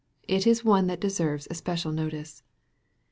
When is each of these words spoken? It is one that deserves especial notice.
It 0.27 0.47
is 0.47 0.65
one 0.65 0.87
that 0.87 0.99
deserves 0.99 1.47
especial 1.51 1.91
notice. 1.91 2.41